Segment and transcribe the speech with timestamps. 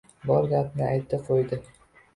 [0.29, 1.65] Bor gapni aytdi-qoʻydi.